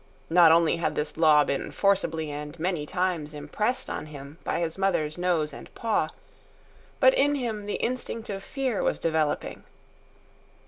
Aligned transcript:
Not 0.31 0.51
only 0.51 0.77
had 0.77 0.95
this 0.95 1.15
law 1.15 1.43
been 1.43 1.69
forcibly 1.71 2.31
and 2.31 2.57
many 2.59 2.87
times 2.87 3.35
impressed 3.35 3.87
on 3.87 4.07
him 4.07 4.39
by 4.43 4.59
his 4.59 4.75
mother's 4.75 5.15
nose 5.15 5.53
and 5.53 5.71
paw, 5.75 6.07
but 6.99 7.13
in 7.13 7.35
him 7.35 7.67
the 7.67 7.75
instinct 7.75 8.27
of 8.31 8.43
fear 8.43 8.81
was 8.81 8.97
developing. 8.97 9.63